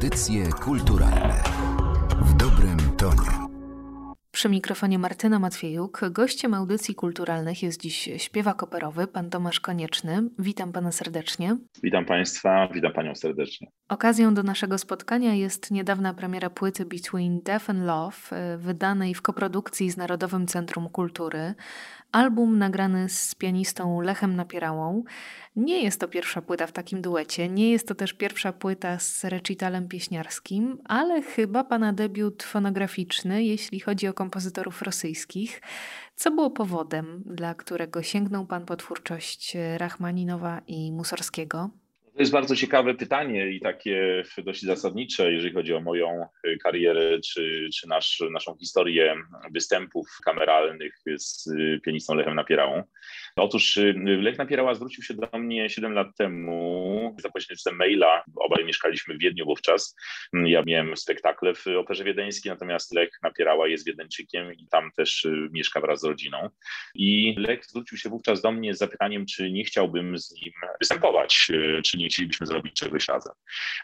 [0.00, 1.42] Audycje kulturalne
[2.20, 3.40] w dobrym tonie.
[4.32, 6.00] Przy mikrofonie Martyna Matwiejuk.
[6.10, 10.22] Gościem audycji kulturalnych jest dziś śpiewak operowy, pan Tomasz Konieczny.
[10.38, 11.56] Witam pana serdecznie.
[11.82, 13.68] Witam państwa, witam panią serdecznie.
[13.88, 18.16] Okazją do naszego spotkania jest niedawna premiera płyty Between Death and Love,
[18.58, 21.54] wydanej w koprodukcji z Narodowym Centrum Kultury.
[22.12, 25.04] Album nagrany z pianistą Lechem Napierałą.
[25.56, 29.24] Nie jest to pierwsza płyta w takim duecie, nie jest to też pierwsza płyta z
[29.24, 35.62] recitalem pieśniarskim, ale chyba pana debiut fonograficzny, jeśli chodzi o kompozytorów rosyjskich.
[36.16, 41.70] Co było powodem, dla którego sięgnął pan po twórczość Rachmaninowa i Musorskiego?
[42.20, 46.26] To jest bardzo ciekawe pytanie i takie dość zasadnicze, jeżeli chodzi o moją
[46.62, 49.16] karierę czy, czy nasz, naszą historię
[49.54, 51.48] występów kameralnych z
[51.84, 52.82] pianistą Lechem Napierałą.
[53.36, 58.24] Otóż y, Lech Napierała zwrócił się do mnie 7 lat temu za pośrednictwem maila.
[58.36, 59.96] Obaj mieszkaliśmy w Wiedniu wówczas.
[60.32, 65.48] Ja miałem spektakle w Operze Wiedeńskiej, natomiast Lech Napierała jest Wiedeńczykiem i tam też y,
[65.52, 66.48] mieszka wraz z rodziną.
[66.94, 71.46] I Lech zwrócił się wówczas do mnie z zapytaniem, czy nie chciałbym z nim występować,
[71.50, 73.32] y, czy nie chcielibyśmy zrobić czegoś razem.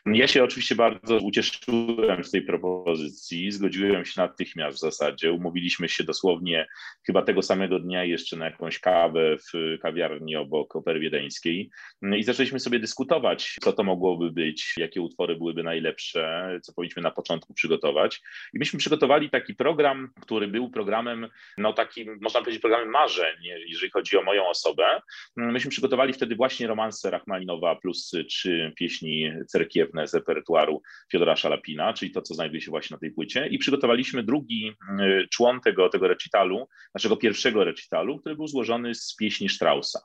[0.07, 5.33] Ja się oczywiście bardzo ucieszyłem z tej propozycji, zgodziłem się natychmiast w zasadzie.
[5.33, 6.69] Umówiliśmy się dosłownie
[7.07, 11.71] chyba tego samego dnia jeszcze na jakąś kawę w kawiarni obok Opery Wiedeńskiej
[12.17, 17.11] i zaczęliśmy sobie dyskutować, co to mogłoby być, jakie utwory byłyby najlepsze, co powinniśmy na
[17.11, 18.21] początku przygotować.
[18.55, 23.91] I myśmy przygotowali taki program, który był programem, no takim, można powiedzieć, programem marzeń, jeżeli
[23.91, 25.01] chodzi o moją osobę.
[25.37, 32.11] Myśmy przygotowali wtedy właśnie romanse Rachmaninowa plus trzy pieśni cerkiewne z repertuaru Fiodora Szalapina, czyli
[32.11, 33.47] to, co znajduje się właśnie na tej płycie.
[33.47, 39.17] I przygotowaliśmy drugi y, człon tego, tego recitalu, naszego pierwszego recitalu, który był złożony z
[39.17, 40.01] pieśni Straussa.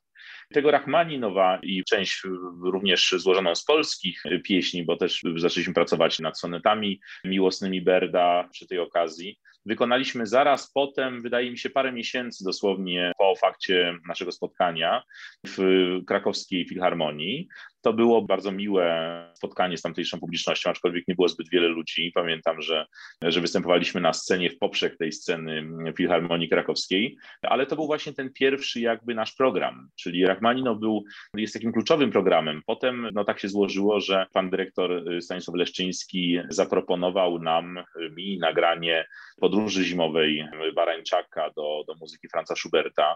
[0.54, 2.22] Tego Rachmaninowa i część
[2.64, 8.80] również złożoną z polskich pieśni, bo też zaczęliśmy pracować nad sonetami miłosnymi Berda przy tej
[8.80, 9.40] okazji.
[9.66, 15.04] Wykonaliśmy zaraz potem, wydaje mi się, parę miesięcy dosłownie po fakcie naszego spotkania
[15.48, 15.60] w
[16.08, 17.48] krakowskiej filharmonii.
[17.82, 22.12] To było bardzo miłe spotkanie z tamtejszą publicznością, aczkolwiek nie było zbyt wiele ludzi.
[22.16, 22.86] Pamiętam, że,
[23.22, 25.68] że występowaliśmy na scenie w poprzek tej sceny
[25.98, 31.54] Filharmonii Krakowskiej, ale to był właśnie ten pierwszy jakby nasz program, czyli Rachmaninow był, jest
[31.54, 32.62] takim kluczowym programem.
[32.66, 37.80] Potem no tak się złożyło, że pan dyrektor Stanisław Leszczyński zaproponował nam,
[38.16, 39.06] mi nagranie
[39.52, 43.16] podróży zimowej Barańczaka do, do muzyki Franza Schuberta,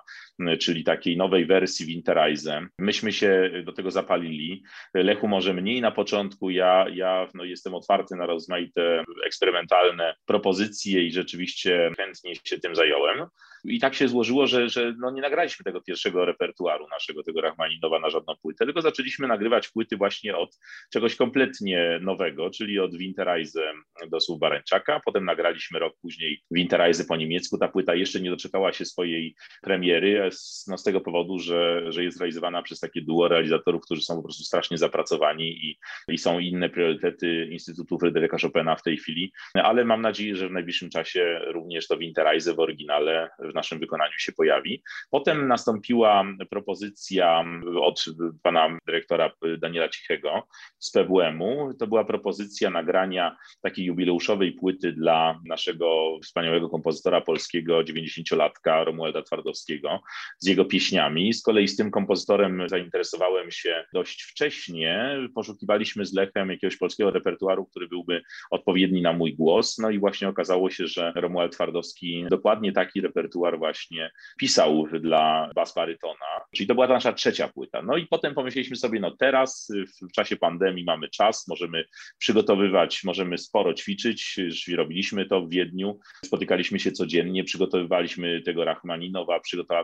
[0.59, 2.68] czyli takiej nowej wersji Winterreise.
[2.79, 4.63] Myśmy się do tego zapalili.
[4.94, 11.12] Lechu może mniej na początku, ja, ja no, jestem otwarty na rozmaite eksperymentalne propozycje i
[11.12, 13.25] rzeczywiście chętnie się tym zająłem.
[13.67, 17.99] I tak się złożyło, że, że no nie nagraliśmy tego pierwszego repertuaru naszego, tego Rachmaninowa
[17.99, 20.57] na żadną płytę, tylko zaczęliśmy nagrywać płyty właśnie od
[20.93, 23.71] czegoś kompletnie nowego, czyli od Winterreise
[24.09, 25.01] do słów Barańczaka.
[25.05, 27.57] Potem nagraliśmy rok później Winterreise po niemiecku.
[27.57, 30.29] Ta płyta jeszcze nie doczekała się swojej premiery,
[30.67, 34.23] no z tego powodu, że, że jest realizowana przez takie duo realizatorów, którzy są po
[34.23, 39.85] prostu strasznie zapracowani i, i są inne priorytety Instytutu Fryderyka Chopina w tej chwili, ale
[39.85, 44.31] mam nadzieję, że w najbliższym czasie również to Winterreise w oryginale w naszym wykonaniu się
[44.31, 44.83] pojawi.
[45.09, 47.45] Potem nastąpiła propozycja
[47.81, 48.05] od
[48.43, 50.47] pana dyrektora Daniela Cichego
[50.79, 51.73] z PWM-u.
[51.79, 59.99] To była propozycja nagrania takiej jubileuszowej płyty dla naszego wspaniałego kompozytora polskiego, 90-latka Romualda Twardowskiego
[60.39, 61.33] z jego pieśniami.
[61.33, 65.17] Z kolei z tym kompozytorem zainteresowałem się dość wcześnie.
[65.35, 69.77] Poszukiwaliśmy z Lechem jakiegoś polskiego repertuaru, który byłby odpowiedni na mój głos.
[69.77, 75.73] No i właśnie okazało się, że Romuald Twardowski dokładnie taki repertuar właśnie pisał dla bas
[75.75, 76.25] barytona.
[76.56, 77.81] Czyli to była ta nasza trzecia płyta.
[77.81, 79.72] No i potem pomyśleliśmy sobie, no teraz
[80.09, 81.85] w czasie pandemii mamy czas, możemy
[82.17, 84.39] przygotowywać, możemy sporo ćwiczyć.
[84.75, 89.39] Robiliśmy to w Wiedniu, spotykaliśmy się codziennie, przygotowywaliśmy tego Rachmaninowa,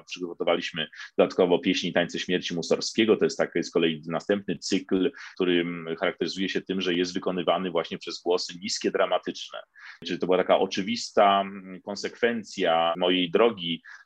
[0.06, 3.18] przygotowaliśmy dodatkowo pieśni Tańce Śmierci Musorskiego.
[3.18, 5.66] To jest taki z kolei następny cykl, który
[6.00, 9.60] charakteryzuje się tym, że jest wykonywany właśnie przez głosy niskie, dramatyczne.
[10.06, 11.44] Czyli to była taka oczywista
[11.86, 13.51] konsekwencja mojej drogi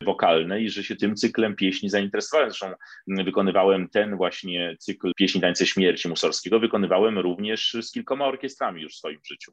[0.05, 2.51] wokalnej, że się tym cyklem pieśni zainteresowałem.
[2.51, 2.67] Zresztą
[3.07, 8.97] wykonywałem ten właśnie cykl pieśni Tańce Śmierci Musorskiego, wykonywałem również z kilkoma orkiestrami już w
[8.97, 9.51] swoim życiu.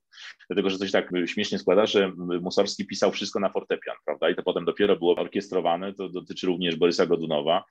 [0.49, 4.31] Dlatego, że coś tak śmiesznie składa, że Musorski pisał wszystko na fortepian, prawda?
[4.31, 7.65] I to potem dopiero było orkiestrowane, to dotyczy również Borysa Godunowa.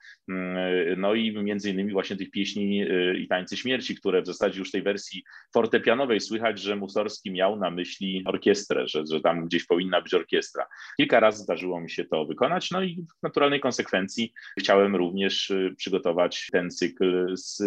[0.96, 4.70] No i między innymi właśnie tych pieśni y, i tańcy śmierci, które w zasadzie już
[4.70, 10.00] tej wersji fortepianowej słychać, że Mussorski miał na myśli orkiestrę, że, że tam gdzieś powinna
[10.00, 10.66] być orkiestra.
[10.96, 15.52] Kilka razy zdarzyło mi się to wykonać, no i w naturalnej konsekwencji chciałem również również
[15.76, 17.62] przygotować ten cykl z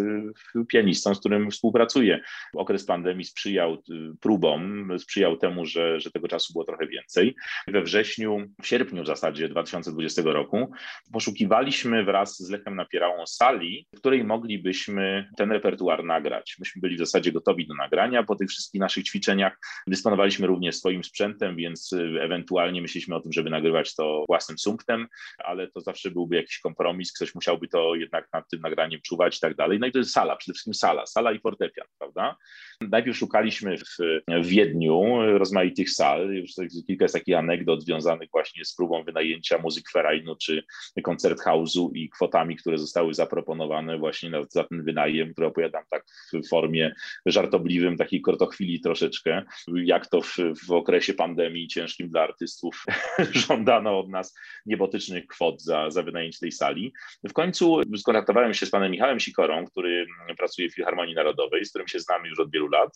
[0.68, 2.20] pianistą, z którym współpracuję.
[2.56, 3.78] Okres pandemii sprzyjał
[4.20, 7.36] próbom, sprzyjał temu, że, że tego czasu było trochę więcej.
[7.68, 10.72] We wrześniu, w sierpniu w zasadzie 2020 roku
[11.12, 16.56] poszukiwaliśmy wraz z Lechem Napierałą sali, w której moglibyśmy ten repertuar nagrać.
[16.60, 19.58] Myśmy byli w zasadzie gotowi do nagrania po tych wszystkich naszych ćwiczeniach.
[19.88, 25.07] Dysponowaliśmy również swoim sprzętem, więc ewentualnie myśleliśmy o tym, żeby nagrywać to własnym sumptem,
[25.38, 29.39] ale to zawsze byłby jakiś kompromis, ktoś musiałby to jednak nad tym nagraniem czuwać i
[29.39, 29.80] tak dalej.
[29.80, 32.36] No i to jest sala, przede wszystkim sala, sala i fortepian, prawda?
[32.81, 33.98] Najpierw szukaliśmy w,
[34.42, 35.04] Wiedniu
[35.38, 36.51] rozmaitych sal, już
[36.88, 40.63] kilka jest takich anegdot związanych właśnie z próbą wynajęcia muzyk Ferajnu czy
[41.04, 46.06] koncert house'u i kwotami, które zostały zaproponowane właśnie na, za ten wynajem, które opowiadam tak
[46.33, 46.95] w formie
[47.25, 50.38] żartobliwym, takiej kortochwili troszeczkę, jak to w,
[50.68, 52.86] w okresie pandemii ciężkim dla artystów
[53.48, 54.35] żądano od nas
[54.65, 56.94] niebotycznych kwot za, za wynajęcie tej sali.
[57.29, 60.06] W końcu skontaktowałem się z panem Michałem Sikorą, który
[60.38, 62.89] pracuje w Filharmonii Narodowej, z którym się znamy już od wielu lat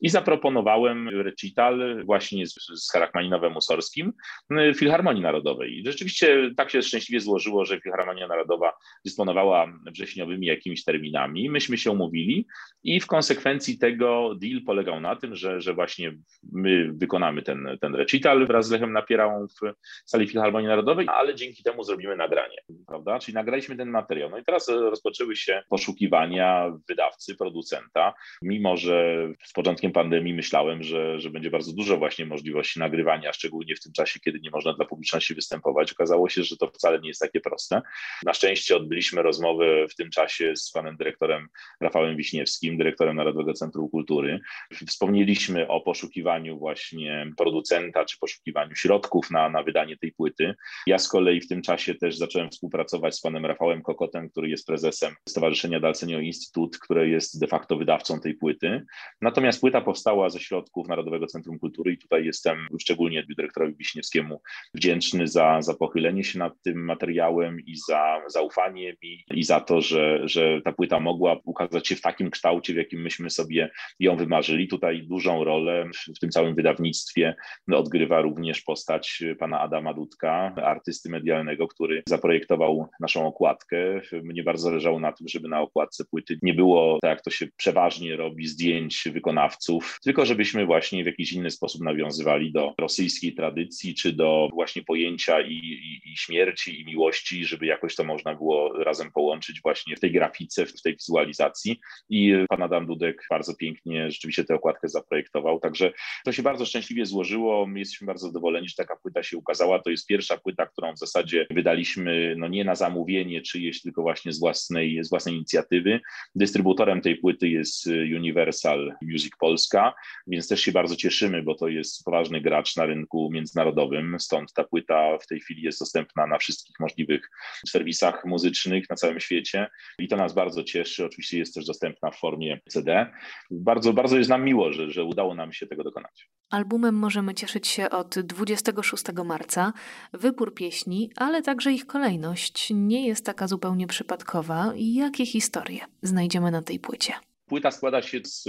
[0.00, 4.12] i zaproponowałem recital właśnie z, z Rachmaninowem Musorskim
[4.50, 5.82] w Filharmonii Narodowej.
[5.86, 8.72] Rzeczywiście tak się szczęśliwie złożyło, że Filharmonia Narodowa
[9.04, 11.50] dysponowała wrześniowymi jakimiś terminami.
[11.50, 12.46] Myśmy się umówili
[12.82, 16.12] i w konsekwencji tego deal polegał na tym, że, że właśnie
[16.52, 19.72] my wykonamy ten, ten recital wraz z Lechem Napierałą w
[20.04, 23.18] sali Filharmonii Narodowej, ale dzięki temu zrobimy nagranie, prawda?
[23.18, 24.30] Czyli nagraliśmy ten materiał.
[24.30, 31.20] No i teraz rozpoczęły się poszukiwania wydawcy, producenta, mimo że z początkiem pandemii myślałem, że,
[31.20, 34.84] że będzie bardzo dużo właśnie możliwości nagrywania, szczególnie w tym czasie, kiedy nie można dla
[34.84, 35.92] publiczności występować.
[35.92, 37.82] Okazało się, że to wcale nie jest takie proste.
[38.24, 41.48] Na szczęście odbyliśmy rozmowę w tym czasie z panem dyrektorem
[41.80, 44.40] Rafałem Wiśniewskim, dyrektorem Narodowego Centrum Kultury.
[44.86, 50.54] Wspomnieliśmy o poszukiwaniu właśnie producenta, czy poszukiwaniu środków na, na wydanie tej płyty.
[50.86, 54.66] Ja z kolei w tym czasie też zacząłem współpracować z panem Rafałem Kokotem, który jest
[54.66, 58.82] prezesem Stowarzyszenia Dalcenio Instytut, które jest de facto wydawcą tej płyty.
[59.20, 64.42] Natomiast płyta powstała ze środków Narodowego Centrum Kultury i tutaj jestem szczególnie dyrektorowi Wiśniewskiemu
[64.74, 69.80] wdzięczny za, za pochylenie się nad tym materiałem i za zaufanie mi i za to,
[69.80, 73.70] że, że ta płyta mogła ukazać się w takim kształcie, w jakim myśmy sobie
[74.00, 74.68] ją wymarzyli.
[74.68, 77.34] Tutaj dużą rolę w tym całym wydawnictwie
[77.72, 84.00] odgrywa również postać pana Adama Dudka, artysty medialnego, który zaprojektował naszą okładkę.
[84.22, 87.46] Mnie bardzo zależało na tym, żeby na okładce płyty nie było, tak jak to się
[87.56, 93.94] przeważnie robi, zdjęć wykonawców, tylko żebyśmy właśnie w jakiś inny sposób nawiązywali do rosyjskiej tradycji,
[93.94, 98.84] czy do właśnie pojęcia i, i, i śmierci, i miłości, żeby jakoś to można było
[98.84, 101.80] razem połączyć właśnie w tej grafice, w tej wizualizacji.
[102.08, 105.92] I pan Adam Dudek bardzo pięknie rzeczywiście tę okładkę zaprojektował, także
[106.24, 107.66] to się bardzo szczęśliwie złożyło.
[107.66, 109.78] My jesteśmy bardzo zadowoleni, że taka płyta się ukazała.
[109.78, 114.32] To jest pierwsza płyta, którą w zasadzie wydaliśmy no nie na zamówienie czyjeś, tylko właśnie
[114.32, 116.00] z własnej, z własnej inicjatywy.
[116.34, 117.86] Dystrybutorem tej płyty jest
[118.16, 119.94] Universal Music Polska,
[120.26, 124.64] więc też się bardzo cieszymy, bo to jest poważny gracz na rynku międzynarodowym, stąd ta
[124.64, 127.30] płyta w tej chwili jest dostępna na wszystkich możliwych
[127.68, 129.66] serwisach muzycznych na całym świecie
[129.98, 131.04] i to nas bardzo cieszy.
[131.04, 133.06] Oczywiście jest też dostępna w formie CD.
[133.50, 136.28] Bardzo, bardzo jest nam miło, że, że udało nam się tego dokonać.
[136.50, 139.72] Albumem możemy cieszyć się od 26 marca.
[140.12, 144.72] Wybór pieśni, ale także ich kolejność nie jest taka zupełnie przypadkowa.
[144.76, 147.12] Jakie historie znajdziemy na tej płycie?
[147.48, 148.48] Płyta składa się z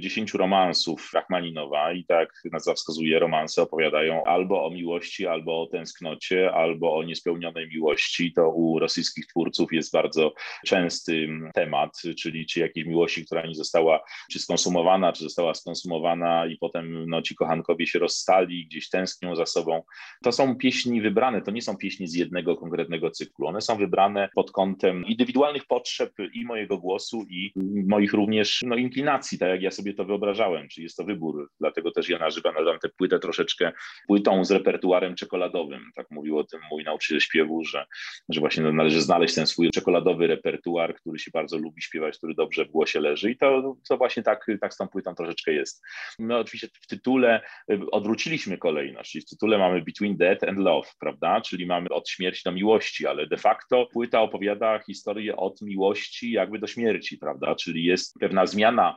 [0.00, 6.52] dziesięciu romansów Rachmaninowa i tak nazwa wskazuje, romanse opowiadają albo o miłości, albo o tęsknocie,
[6.52, 8.32] albo o niespełnionej miłości.
[8.32, 10.34] To u rosyjskich twórców jest bardzo
[10.66, 14.00] częsty temat, czyli czy jakiejś miłości, która nie została
[14.30, 19.46] czy skonsumowana, czy została skonsumowana i potem no, ci kochankowie się rozstali, gdzieś tęsknią za
[19.46, 19.82] sobą.
[20.24, 23.46] To są pieśni wybrane, to nie są pieśni z jednego konkretnego cyklu.
[23.46, 27.52] One są wybrane pod kątem indywidualnych potrzeb i mojego głosu, i
[27.86, 31.50] moich również również no, inklinacji, tak jak ja sobie to wyobrażałem, czy jest to wybór.
[31.60, 33.72] Dlatego też ja nazywam tę płytę troszeczkę
[34.06, 35.90] płytą z repertuarem czekoladowym.
[35.94, 37.86] Tak mówił o tym mój nauczyciel śpiewu, że,
[38.28, 42.34] że właśnie no, należy znaleźć ten swój czekoladowy repertuar, który się bardzo lubi śpiewać, który
[42.34, 45.82] dobrze w głosie leży i to, to właśnie tak, tak z tą płytą troszeczkę jest.
[46.18, 47.40] No oczywiście w tytule
[47.72, 52.08] y, odwróciliśmy kolejność, czyli w tytule mamy Between Death and Love, prawda, czyli mamy od
[52.08, 57.54] śmierci do miłości, ale de facto płyta opowiada historię od miłości jakby do śmierci, prawda,
[57.54, 58.96] czyli jest pewna zmiana,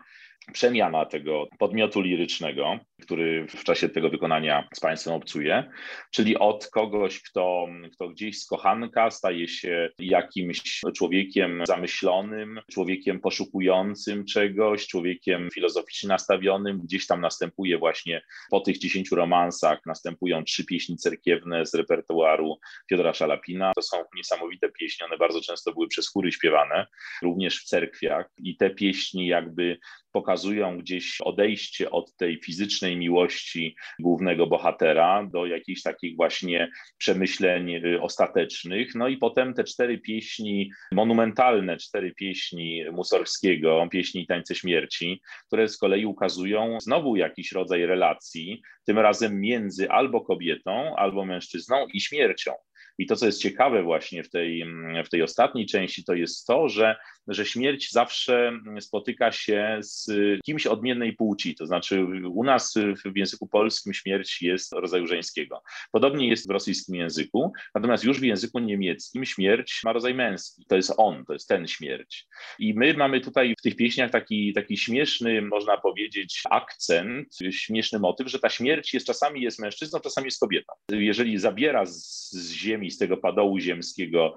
[0.54, 2.80] przemiana tego podmiotu lirycznego.
[3.02, 5.72] który w czasie tego wykonania z Państwem obcuje,
[6.12, 14.26] czyli od kogoś, kto, kto gdzieś z kochanka staje się jakimś człowiekiem zamyślonym, człowiekiem poszukującym
[14.26, 16.82] czegoś, człowiekiem filozoficznie nastawionym.
[16.82, 23.14] Gdzieś tam następuje właśnie po tych dziesięciu romansach, następują trzy pieśni cerkiewne z repertuaru Fiodora
[23.14, 23.72] Szalapina.
[23.76, 26.88] To są niesamowite pieśni, one bardzo często były przez chóry śpiewane,
[27.22, 29.80] również w cerkwiach i te pieśni jakby
[30.12, 38.02] pokazują gdzieś odejście od tej fizycznej miłości głównego bohatera do jakichś takich właśnie przemyśleń y,
[38.02, 38.96] ostatecznych.
[38.96, 45.78] No i potem te cztery pieśni monumentalne, cztery pieśni Mussorgskiego, pieśni tańce śmierci, które z
[45.78, 52.52] kolei ukazują znowu jakiś rodzaj relacji, tym razem między albo kobietą, albo mężczyzną i śmiercią.
[52.98, 54.66] I to, co jest ciekawe właśnie w tej,
[55.06, 56.96] w tej ostatniej części, to jest to, że,
[57.28, 60.12] że śmierć zawsze spotyka się z
[60.46, 61.56] kimś odmiennej płci.
[61.56, 62.74] To znaczy, u nas
[63.14, 65.62] w języku polskim śmierć jest rodzaju żeńskiego.
[65.92, 70.66] Podobnie jest w rosyjskim języku, natomiast już w języku niemieckim śmierć ma rodzaj męski.
[70.68, 72.28] To jest on, to jest ten śmierć.
[72.60, 78.28] I my mamy tutaj w tych pieśniach taki, taki śmieszny, można powiedzieć, akcent, śmieszny motyw,
[78.28, 80.74] że ta śmierć jest czasami jest mężczyzną, czasami jest kobietą.
[80.92, 84.34] Jeżeli zabiera z, z ziemi z tego padołu ziemskiego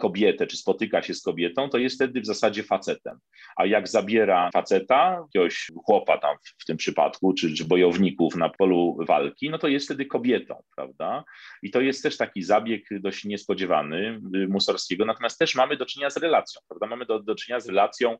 [0.00, 3.18] kobietę, czy spotyka się z kobietą, to jest wtedy w zasadzie facetem.
[3.56, 8.96] A jak zabiera faceta, jakiegoś chłopa tam w, tym przypadku, czy, czy bojowników na polu
[9.08, 11.24] walki, no to jest wtedy kobietą, prawda?
[11.62, 16.10] I to jest też taki zabieg dość niespodziewany y, Musorskiego, natomiast też mamy do czynienia
[16.10, 16.86] z relacją, prawda?
[16.86, 18.18] Mamy do, do czynienia z relacją,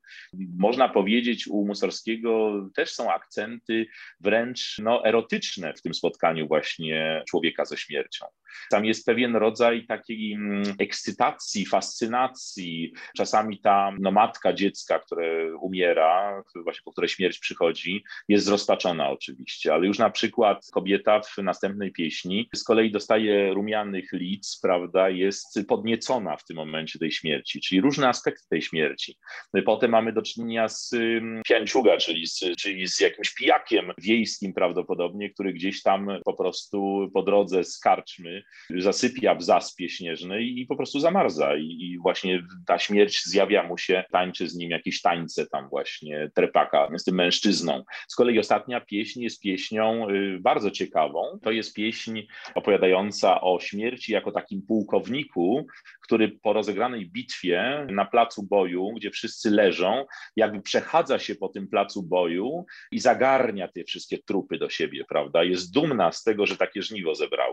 [0.59, 3.87] można powiedzieć, u Musorskiego też są akcenty
[4.21, 8.27] wręcz no, erotyczne w tym spotkaniu właśnie człowieka ze śmiercią.
[8.71, 12.93] Tam jest pewien rodzaj takiej mm, ekscytacji, fascynacji.
[13.17, 19.75] Czasami ta no, matka dziecka, które umiera, właśnie po której śmierć przychodzi, jest zrozpaczona oczywiście,
[19.75, 25.59] ale już na przykład kobieta w następnej pieśni z kolei dostaje rumianych lic, prawda, jest
[25.69, 29.19] podniecona w tym momencie tej śmierci, czyli różne aspekty tej śmierci.
[29.65, 35.31] Potem mamy do czynienia z mm, pianciuga, czyli z, czyli z jakimś pijakiem wiejskim prawdopodobnie,
[35.31, 38.42] który gdzieś tam po prostu po drodze z karczmy
[38.79, 41.57] zasypia w zaspie śnieżnej i po prostu zamarza.
[41.57, 46.31] I, I, właśnie ta śmierć zjawia mu się, tańczy z nim jakieś tańce tam właśnie
[46.35, 47.85] trepaka z tym mężczyzną.
[48.09, 51.39] Z kolei ostatnia pieśń jest pieśnią y, bardzo ciekawą.
[51.43, 52.21] To jest pieśń
[52.55, 55.67] opowiadająca o śmierci jako takim pułkowniku,
[56.03, 60.05] który po rozegranej bitwie na placu boju, gdzie wszyscy leżą,
[60.37, 65.45] jakby przechadza się po tym placu boju i zagarnia te wszystkie trupy do siebie, prawda?
[65.45, 67.52] Jest dumna z tego, że takie żniwo zebrała.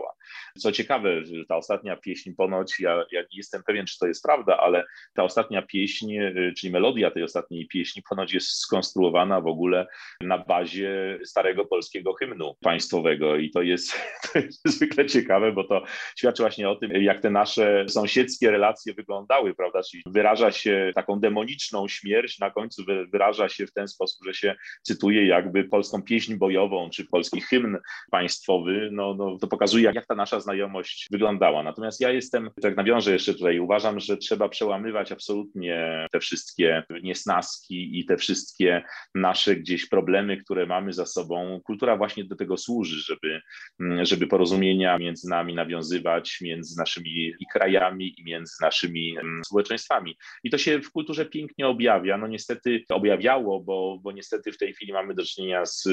[0.58, 4.56] Co ciekawe, ta ostatnia pieśń ponoć, ja, ja nie jestem pewien, czy to jest prawda,
[4.56, 4.84] ale
[5.14, 9.86] ta ostatnia pieśń, y, czyli melodia tej ostatniej pieśni ponoć jest skonstruowana w ogóle
[10.20, 13.92] na bazie starego polskiego hymnu państwowego i to jest,
[14.32, 15.84] to jest zwykle ciekawe, bo to
[16.16, 21.20] świadczy właśnie o tym, jak te nasze sąsiedzkie relacje wyglądały, prawda, czyli wyraża się taką
[21.20, 26.34] demoniczną śmierć, na końcu wyraża się w ten sposób, że się cytuje jakby polską pieśń
[26.34, 27.78] bojową, czy polski hymn
[28.10, 31.62] państwowy, no, no to pokazuje, jak ta nasza znajomość wyglądała.
[31.62, 37.98] Natomiast ja jestem, tak nawiążę jeszcze tutaj, uważam, że trzeba przełamywać absolutnie te wszystkie niesnaski
[37.98, 38.82] i te wszystkie
[39.14, 41.60] nasze gdzieś problemy, które mamy za sobą.
[41.64, 43.40] Kultura właśnie do tego służy, żeby,
[44.02, 50.16] żeby porozumienia między nami nawiązywać, między naszymi i krajami, i między naszymi mm, społeczeństwami.
[50.44, 52.18] I to się w kulturze pięknie objawia.
[52.18, 55.88] No niestety objawiało, bo, bo niestety w tej chwili mamy do czynienia z,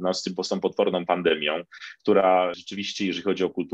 [0.00, 1.64] no, z, tym, z tą potworną pandemią,
[2.00, 3.69] która rzeczywiście, jeżeli chodzi o kulturę,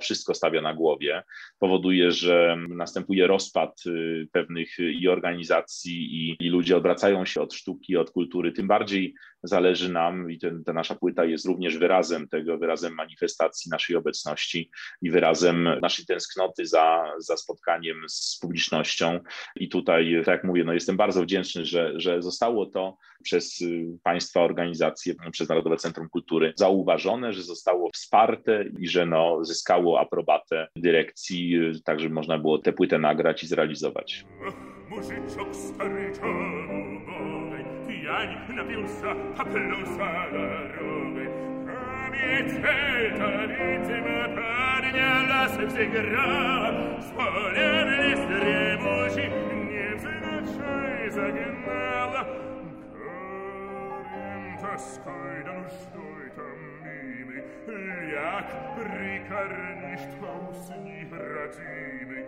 [0.00, 1.22] wszystko stawia na głowie.
[1.58, 7.96] Powoduje, że następuje rozpad y, pewnych i organizacji, i, i ludzie odwracają się od sztuki,
[7.96, 8.52] od kultury.
[8.52, 9.14] Tym bardziej
[9.46, 14.70] zależy nam i ten, ta nasza płyta jest również wyrazem tego, wyrazem manifestacji naszej obecności
[15.02, 19.20] i wyrazem naszej tęsknoty za, za spotkaniem z publicznością.
[19.56, 23.64] I tutaj, tak jak mówię, no jestem bardzo wdzięczny, że, że zostało to przez
[24.02, 30.68] Państwa organizacje, przez Narodowe Centrum Kultury zauważone, że zostało wsparte i że no, zyskało aprobatę
[30.76, 34.24] dyrekcji, tak żeby można było tę płytę nagrać i zrealizować.
[34.89, 36.11] Muzyczok stary
[37.87, 41.29] pijań napiłся, paplusa дорогой.
[41.65, 49.29] Комитета ритм поднялась всегда, С полем лист ревущий
[49.71, 52.21] невзначай загнала.
[52.93, 56.31] Горем тоской да нуждой
[57.35, 57.43] томимый,
[58.11, 62.25] Ляг прикорни, что усни, родимый,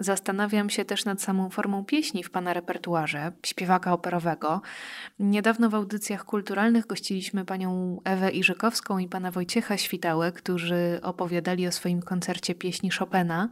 [0.00, 4.62] Zastanawiam się też nad samą formą pieśni w Pana repertuarze, śpiewaka operowego.
[5.18, 11.72] Niedawno w audycjach kulturalnych gościliśmy Panią Ewę Iżykowską i Pana Wojciecha Świtałę, którzy opowiadali o
[11.72, 13.48] swoim koncercie pieśni Chopina.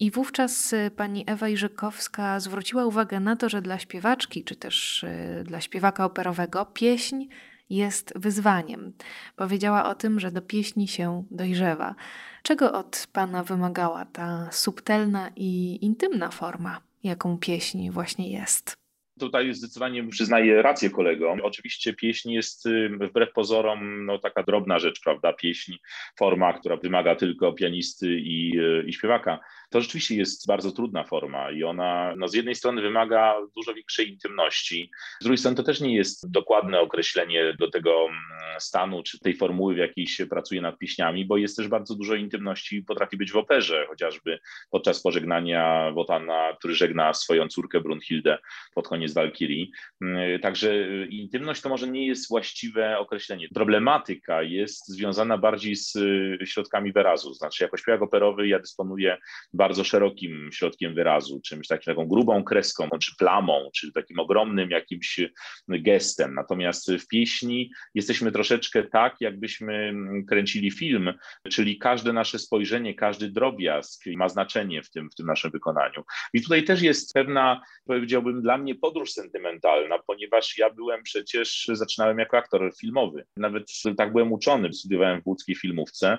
[0.00, 5.02] I wówczas y, pani Ewa Iżykowska zwróciła uwagę na to, że dla śpiewaczki, czy też
[5.02, 7.26] y, dla śpiewaka operowego, pieśń
[7.70, 8.92] jest wyzwaniem.
[9.36, 11.94] Powiedziała o tym, że do pieśni się dojrzewa.
[12.42, 18.81] Czego od Pana wymagała ta subtelna i intymna forma, jaką pieśń właśnie jest?
[19.20, 21.40] Tutaj zdecydowanie przyznaję rację kolegom.
[21.42, 25.32] Oczywiście pieśń jest y, wbrew pozorom no, taka drobna rzecz, prawda?
[25.32, 25.74] Pieśń,
[26.18, 29.38] forma, która wymaga tylko pianisty i, y, i śpiewaka
[29.72, 34.10] to rzeczywiście jest bardzo trudna forma i ona no, z jednej strony wymaga dużo większej
[34.10, 34.90] intymności,
[35.20, 39.34] z drugiej strony to też nie jest dokładne określenie do tego mm, stanu czy tej
[39.34, 43.32] formuły, w jakiej się pracuje nad pieśniami, bo jest też bardzo dużo intymności, potrafi być
[43.32, 44.38] w operze, chociażby
[44.70, 48.38] podczas pożegnania Wotana, który żegna swoją córkę Brunhildę
[48.74, 49.70] pod koniec Walkirii.
[50.02, 53.48] Mm, także intymność to może nie jest właściwe określenie.
[53.54, 59.18] Problematyka jest związana bardziej z y, środkami wyrazu, znaczy jako śpiewak operowy ja dysponuję
[59.52, 65.20] bardzo szerokim środkiem wyrazu, czymś takim, taką grubą kreską, czy plamą, czy takim ogromnym jakimś
[65.68, 66.34] gestem.
[66.34, 69.94] Natomiast w pieśni jesteśmy troszeczkę tak, jakbyśmy
[70.28, 71.14] kręcili film,
[71.50, 76.04] czyli każde nasze spojrzenie, każdy drobiazg ma znaczenie w tym, w tym naszym wykonaniu.
[76.34, 82.18] I tutaj też jest pewna, powiedziałbym, dla mnie podróż sentymentalna, ponieważ ja byłem przecież, zaczynałem
[82.18, 83.26] jako aktor filmowy.
[83.36, 83.64] Nawet
[83.96, 86.18] tak byłem uczony, studiowałem w łódzkiej filmówce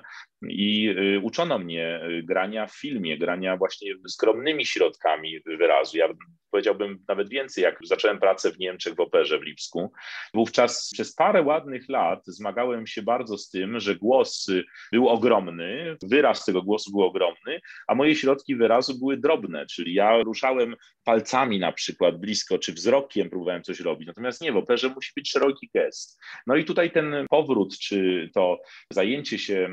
[0.50, 5.98] i y, uczono mnie y, grania w filmie, grania właśnie skromnymi środkami wyrazu.
[5.98, 6.08] Ja
[6.50, 9.92] powiedziałbym nawet więcej, jak zacząłem pracę w Niemczech w operze w Lipsku.
[10.34, 14.46] Wówczas przez parę ładnych lat zmagałem się bardzo z tym, że głos
[14.92, 20.22] był ogromny, wyraz tego głosu był ogromny, a moje środki wyrazu były drobne, czyli ja
[20.22, 24.06] ruszałem palcami na przykład blisko, czy wzrokiem próbowałem coś robić.
[24.06, 26.20] Natomiast nie, w operze musi być szeroki gest.
[26.46, 28.60] No i tutaj ten powrót, czy to
[28.90, 29.68] zajęcie się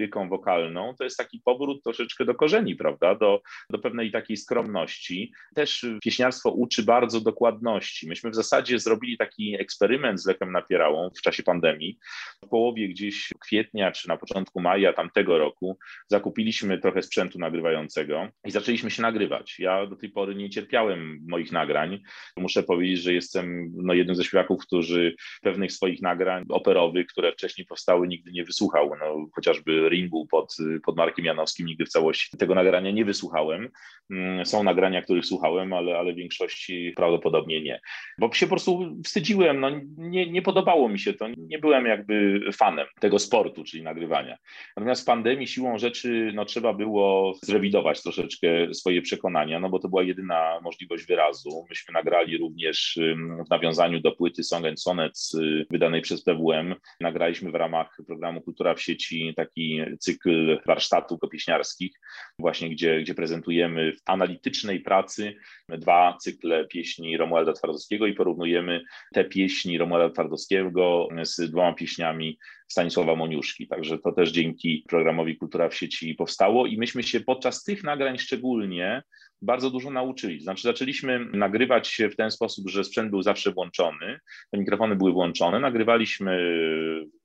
[0.00, 5.32] liryką wokalną, to jest taki powrót troszeczkę do korzeni, prawda, do, do pewnej takiej skromności.
[5.54, 8.08] Też pieśniarstwo uczy bardzo dokładności.
[8.08, 11.98] Myśmy w zasadzie zrobili taki eksperyment z Lechem Napierałą w czasie pandemii.
[12.44, 18.50] W połowie gdzieś kwietnia czy na początku maja tamtego roku zakupiliśmy trochę sprzętu nagrywającego i
[18.50, 19.58] zaczęliśmy się nagrywać.
[19.58, 22.02] Ja do tej pory nie cierpiałem moich nagrań.
[22.36, 27.66] Muszę powiedzieć, że jestem no, jednym ze śpiewaków, którzy pewnych swoich nagrań operowych, które wcześniej
[27.66, 28.90] powstały, nigdy nie wysłuchał.
[29.00, 33.68] No, chociażby Ringu pod, pod Markiem Janowskim nigdy w całości tego nagrania nie wysłuchałem.
[34.10, 37.80] Mm, są nagrania, których słuchałem, ale, ale większości prawdopodobnie nie.
[38.18, 42.40] Bo się po prostu wstydziłem, no, nie, nie podobało mi się to, nie byłem jakby
[42.52, 44.36] fanem tego sportu, czyli nagrywania.
[44.76, 49.88] Natomiast w pandemii siłą rzeczy no, trzeba było zrewidować troszeczkę swoje przekonania, no bo to
[49.88, 51.66] była jedyna możliwość wyrazu.
[51.70, 52.98] Myśmy nagrali również
[53.46, 56.74] w nawiązaniu do płyty Song and Sonnets y, wydanej przez PWM.
[57.00, 59.69] Nagraliśmy w ramach programu Kultura w sieci taki
[60.00, 61.92] cykl warsztatów kopieśniarskich,
[62.38, 65.34] właśnie gdzie, gdzie prezentujemy w analitycznej pracy
[65.68, 68.82] dwa cykle pieśni Romualda Twardowskiego i porównujemy
[69.14, 72.38] te pieśni Romualda Twardowskiego z dwoma pieśniami
[72.70, 73.68] Stanisława Moniuszki.
[73.68, 78.18] Także to też dzięki programowi Kultura w sieci powstało i myśmy się podczas tych nagrań
[78.18, 79.02] szczególnie
[79.42, 80.40] bardzo dużo nauczyli.
[80.40, 85.12] Znaczy, zaczęliśmy nagrywać się w ten sposób, że sprzęt był zawsze włączony, te mikrofony były
[85.12, 86.54] włączone, nagrywaliśmy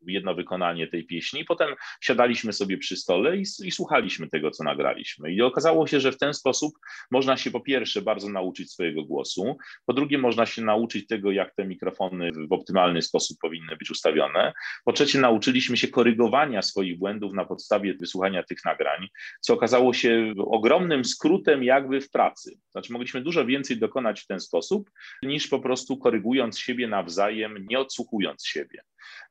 [0.08, 1.70] jedno wykonanie tej pieśni, potem
[2.02, 5.32] siadaliśmy sobie przy stole i, i słuchaliśmy tego, co nagraliśmy.
[5.32, 6.74] I okazało się, że w ten sposób
[7.12, 11.56] można się po pierwsze bardzo nauczyć swojego głosu, po drugie można się nauczyć tego, jak
[11.56, 14.54] te mikrofony w optymalny sposób powinny być ustawione,
[14.86, 19.08] po trzecie nauczyliśmy się korygowania swoich błędów na podstawie wysłuchania tych nagrań,
[19.41, 22.58] co okazało się ogromnym skrótem jakby w pracy.
[22.71, 24.91] Znaczy mogliśmy dużo więcej dokonać w ten sposób,
[25.24, 28.82] niż po prostu korygując siebie nawzajem, nie odsłuchując siebie.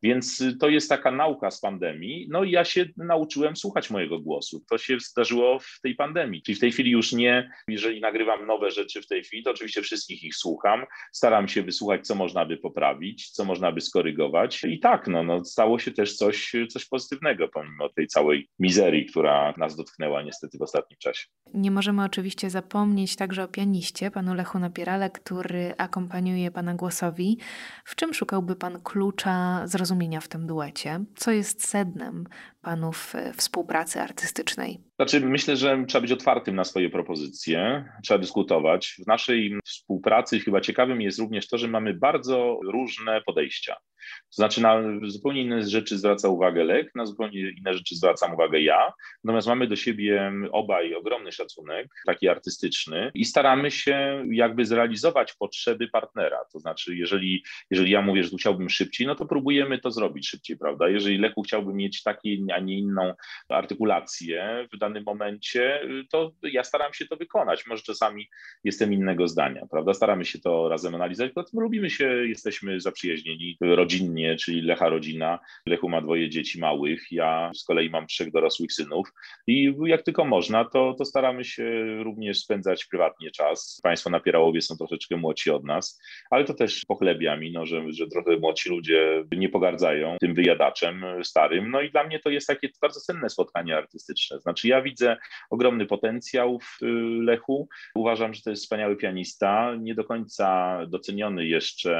[0.02, 2.26] Więc y, to jest taka nauka z pandemii.
[2.30, 4.64] No i ja się nauczyłem słuchać mojego głosu.
[4.70, 6.42] To się zdarzyło w tej pandemii.
[6.42, 9.82] Czyli w tej chwili już nie, jeżeli nagrywam nowe rzeczy w tej chwili, to oczywiście
[9.82, 10.84] wszystkich ich słucham.
[11.12, 14.64] Staram się wysłuchać, co można by poprawić, co można by skorygować.
[14.64, 19.54] I tak, no, no stało się też coś, coś pozytywnego, pomimo tej całej mizerii, która
[19.56, 21.26] nas dotknęła niestety w ostatnim czasie.
[21.54, 27.38] Nie możemy oczywiście zapomnieć także o pianiście, panu Lechu Napierale, który akompaniuje pana głosowi.
[27.84, 31.00] W czym szukałby pan klucza zrozumienia w tym duecie?
[31.16, 32.26] Co jest sednem
[32.62, 34.80] panów e, współpracy artystycznej?
[34.96, 38.96] Znaczy, myślę, że trzeba być otwartym na swoje propozycje, trzeba dyskutować.
[38.98, 43.76] W naszej współpracy chyba ciekawym jest również to, że mamy bardzo różne podejścia.
[44.04, 48.60] To znaczy, na zupełnie inne rzeczy zwraca uwagę Lek, na zupełnie inne rzeczy zwracam uwagę
[48.60, 48.92] ja.
[49.24, 55.88] Natomiast mamy do siebie obaj ogromny szacunek, taki artystyczny, i staramy się jakby zrealizować potrzeby
[55.88, 56.38] partnera.
[56.52, 60.28] To znaczy, jeżeli, jeżeli ja mówię, że tu chciałbym szybciej, no to próbujemy to zrobić
[60.28, 60.88] szybciej, prawda?
[60.88, 62.20] Jeżeli Leku chciałby mieć taką,
[62.54, 63.14] a nie inną
[63.48, 67.66] artykulację danym momencie, to ja staram się to wykonać.
[67.66, 68.28] Może czasami
[68.64, 69.94] jestem innego zdania, prawda?
[69.94, 75.38] Staramy się to razem analizować, poza tym lubimy się, jesteśmy zaprzyjaźnieni rodzinnie, czyli Lecha rodzina.
[75.66, 79.08] Lechu ma dwoje dzieci małych, ja z kolei mam trzech dorosłych synów
[79.46, 81.64] i jak tylko można, to, to staramy się
[82.02, 83.80] również spędzać prywatnie czas.
[83.82, 87.92] Państwo na Pierałowie są troszeczkę młodsi od nas, ale to też pochlebia mi, no, że,
[87.92, 91.70] że trochę młodsi ludzie nie pogardzają tym wyjadaczem starym.
[91.70, 94.40] No i dla mnie to jest takie bardzo cenne spotkanie artystyczne.
[94.40, 95.16] Znaczy ja widzę
[95.50, 96.86] ogromny potencjał w y,
[97.24, 97.68] Lechu.
[97.94, 101.94] Uważam, że to jest wspaniały pianista, nie do końca doceniony jeszcze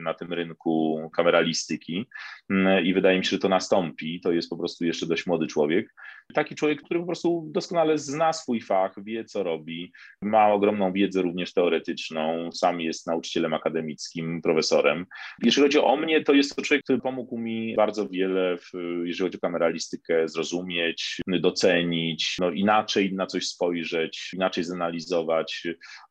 [0.00, 2.06] na tym rynku kameralistyki
[2.50, 4.20] mm, i wydaje mi się, że to nastąpi.
[4.20, 5.94] To jest po prostu jeszcze dość młody człowiek.
[6.34, 11.22] Taki człowiek, który po prostu doskonale zna swój fach, wie co robi, ma ogromną wiedzę
[11.22, 15.06] również teoretyczną, sam jest nauczycielem akademickim, profesorem.
[15.42, 18.70] Jeżeli chodzi o mnie, to jest to człowiek, który pomógł mi bardzo wiele, w,
[19.04, 22.03] jeżeli chodzi o kameralistykę, zrozumieć, docenić,
[22.38, 25.62] no inaczej na coś spojrzeć, inaczej zanalizować.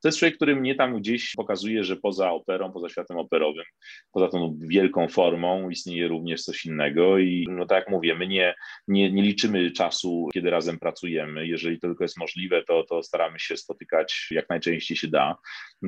[0.01, 3.63] To jest człowiek, który mnie tam gdzieś pokazuje, że poza operą, poza światem operowym,
[4.11, 8.55] poza tą wielką formą istnieje również coś innego i no tak jak mówię, my nie,
[8.87, 11.47] nie, nie liczymy czasu, kiedy razem pracujemy.
[11.47, 15.37] Jeżeli to tylko jest możliwe, to, to staramy się spotykać jak najczęściej się da.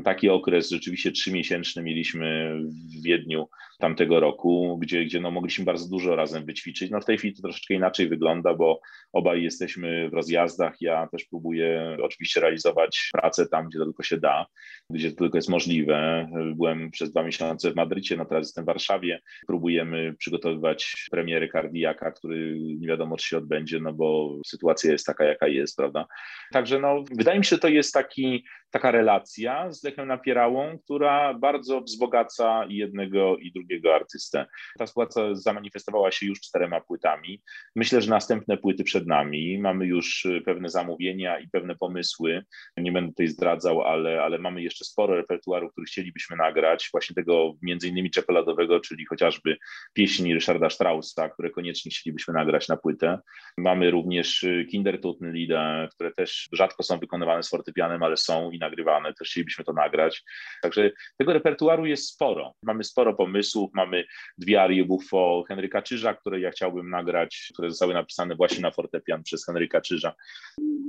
[0.04, 3.48] Taki okres rzeczywiście trzymiesięczny mieliśmy w Wiedniu
[3.80, 6.92] tamtego roku, gdzie, gdzie no mogliśmy bardzo dużo razem wyćwiczyć.
[6.92, 8.80] No w tej chwili to troszeczkę inaczej wygląda, bo
[9.14, 10.76] obaj jesteśmy w rozjazdach.
[10.82, 14.46] Ja też próbuję oczywiście realizować pracę tam, gdzie to tylko się da,
[14.90, 16.28] gdzie to tylko jest możliwe.
[16.56, 19.20] Byłem przez dwa miesiące w Madrycie, no teraz jestem w Warszawie.
[19.48, 25.26] Próbujemy przygotowywać premiery Kardiaka, który nie wiadomo, czy się odbędzie, no bo sytuacja jest taka,
[25.26, 26.06] jaka jest, prawda?
[26.52, 31.34] Także no, wydaje mi się, że to jest taki, taka relacja z Lechem Napierałą, która
[31.34, 34.46] bardzo wzbogaca jednego i drugiego artystę.
[34.78, 37.42] Ta współpraca zamanifestowała się już czterema płytami.
[37.76, 39.60] Myślę, że następne płyty przed nami.
[39.60, 42.46] Mamy już pewne zamówienia i pewne pomysły.
[42.78, 47.54] Nie będę tutaj zdradzał, ale, ale mamy jeszcze sporo repertuaru, który chcielibyśmy nagrać, właśnie tego
[47.62, 49.58] między innymi czekoladowego, czyli chociażby
[49.94, 53.20] pieśni Ryszarda Straussa, które koniecznie chcielibyśmy nagrać na płytę.
[53.58, 59.66] Mamy również Kindertotenlieder, które też rzadko są wykonywane z fortepianem, ale są nagrywane, też chcielibyśmy
[59.66, 60.24] to nagrać.
[60.62, 62.54] Także tego repertuaru jest sporo.
[62.64, 64.06] Mamy sporo pomysłów, mamy
[64.38, 69.24] dwie arie buffo Henryka Czyża, które ja chciałbym nagrać, które zostały napisane właśnie na fortepian
[69.24, 70.14] przez Henryka Czyża.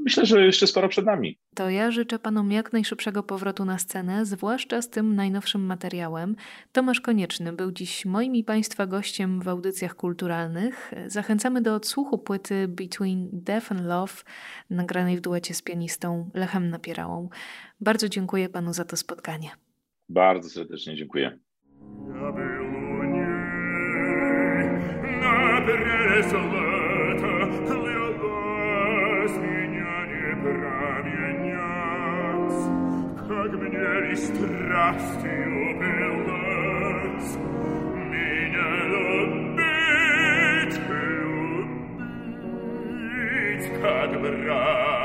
[0.04, 1.38] Myślę, że jeszcze sporo przed nami.
[1.54, 6.36] To ja życzę panom jak najszybszego powrotu na scenę, zwłaszcza z tym najnowszym materiałem.
[6.72, 10.92] Tomasz Konieczny był dziś moim i Państwa gościem w audycjach kulturalnych.
[11.06, 14.12] Zachęcamy do odsłuchu płyty Between Death and Love,
[14.70, 17.28] nagranej w duecie z pianistą Lechem Napierałą.
[17.79, 19.49] Bardzo dziękuję Panu za to spotkanie.
[20.09, 21.39] Bardzo serdecznie dziękuję.
[33.31, 37.35] Как мне страстью белец,
[38.11, 40.77] меня любить,
[42.89, 45.04] любить, как брата.